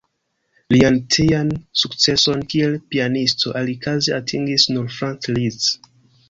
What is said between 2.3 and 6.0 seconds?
kiel pianisto alikaze atingis nur Franz Liszt.